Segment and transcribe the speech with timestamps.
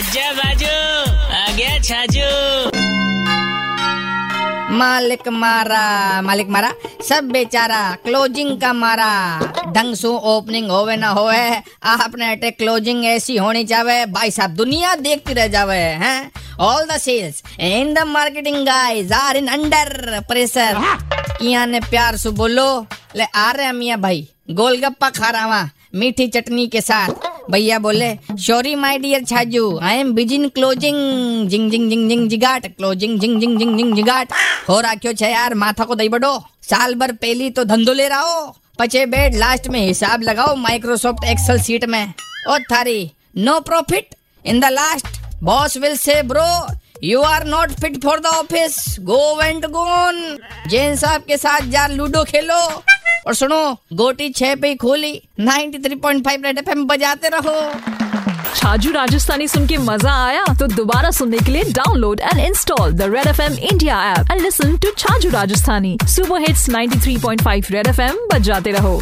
[0.00, 0.68] आजा बाजू
[1.30, 2.28] आ गया छाजू।
[4.72, 5.80] मालिक मारा
[6.22, 6.70] मालिक मारा,
[7.08, 9.08] सब बेचारा क्लोजिंग का मारा।
[9.76, 11.42] ढंग से ओपनिंग होवे ना होवे,
[11.84, 16.30] आपने अटे क्लोजिंग ऐसी होनी चाहे भाई साहब, दुनिया देखती रह जावे, हैं?
[16.60, 20.80] All the sales in the marketing guys are in under pressure
[21.36, 22.70] किया ने प्यार से बोलो,
[23.16, 28.74] ले आ रहे मियाँ भाई, गोलगप्पा खा रहा मीठी चटनी के साथ। भैया बोले sorry
[28.76, 33.40] my dear Chhaju I am busy in closing जिंग जिंग जिंग जिंग जिगाट क्लोजिंग जिंग
[33.40, 34.32] जिंग जिंग जिंग जिगाट
[34.68, 38.08] हो रहा क्यों छे यार, माथा को दई बड़ो। साल भर पहली तो धंधो ले
[38.08, 42.12] रहा हो। पचे बेड लास्ट में हिसाब लगाओ माइक्रोसॉफ्ट एक्सेल सीट में।
[42.48, 44.14] ओ थारी no profit
[44.44, 49.34] in the last boss will say bro you are not fit for the office go
[49.36, 50.38] went gone
[50.70, 52.60] Jain साहब के साथ जा लूडो खेलो।
[53.26, 57.72] और सुनो, गोटी छह पे खोली ninety three point five Red FM M बजाते रहो।
[58.54, 60.44] छाजू राजस्थानी सुन के मज़ा आया?
[60.60, 64.40] तो दोबारा सुनने के लिए download and install the Red F M India app and
[64.40, 69.00] listen to Chhaju Rajasthani super hits 93.5 Red F M बजाते रहो।